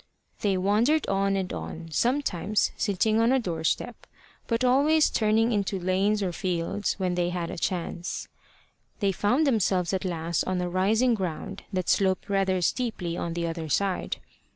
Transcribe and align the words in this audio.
They 0.39 0.57
wandered 0.57 1.05
on 1.07 1.35
and 1.35 1.53
on, 1.53 1.89
sometimes 1.91 2.71
sitting 2.75 3.19
on 3.21 3.31
a 3.31 3.37
door 3.37 3.63
step, 3.63 4.07
but 4.47 4.63
always 4.63 5.11
turning 5.11 5.51
into 5.51 5.77
lanes 5.77 6.23
or 6.23 6.31
fields 6.31 6.93
when 6.97 7.13
they 7.13 7.29
had 7.29 7.51
a 7.51 7.57
chance. 7.59 8.27
They 8.99 9.11
found 9.11 9.45
themselves 9.45 9.93
at 9.93 10.03
last 10.03 10.43
on 10.45 10.59
a 10.59 10.67
rising 10.67 11.13
ground 11.13 11.65
that 11.71 11.87
sloped 11.87 12.29
rather 12.29 12.63
steeply 12.63 13.15
on 13.15 13.33
the 13.35 13.45
other 13.45 13.69
side. 13.69 14.17